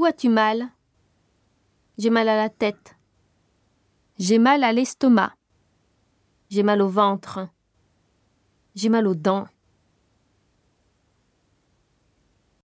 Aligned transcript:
Où 0.00 0.06
as-tu 0.06 0.30
mal? 0.30 0.70
J'ai 1.98 2.08
mal 2.08 2.26
à 2.30 2.34
la 2.34 2.48
tête. 2.48 2.96
J'ai 4.18 4.38
mal 4.38 4.64
à 4.64 4.72
l'estomac. 4.72 5.34
J'ai 6.48 6.62
mal 6.62 6.80
au 6.80 6.88
ventre. 6.88 7.50
J'ai 8.74 8.88
mal 8.88 9.06
aux 9.06 9.14
dents. 9.14 9.46